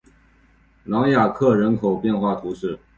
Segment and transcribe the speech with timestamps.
[0.83, 2.79] 朗雅克人口变化图示